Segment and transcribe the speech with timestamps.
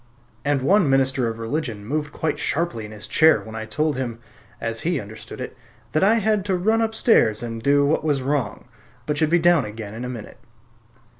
[0.43, 4.17] And one minister of religion moved quite sharply in his chair when I told him
[4.59, 5.55] (as he understood it)
[5.91, 8.65] that I had to run upstairs and do what was wrong,
[9.05, 10.39] but should be down again in a minute.